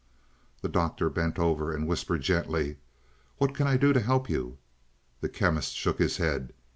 The 0.63 0.67
Doctor 0.67 1.11
bent 1.11 1.37
over 1.37 1.71
and 1.71 1.87
whispered 1.87 2.21
gently, 2.23 2.77
"What 3.37 3.53
can 3.53 3.67
I 3.67 3.77
do 3.77 3.93
to 3.93 3.99
help 3.99 4.31
you?" 4.31 4.57
The 5.19 5.29
Chemist 5.29 5.75
shook 5.75 5.99
his 5.99 6.17
head. 6.17 6.53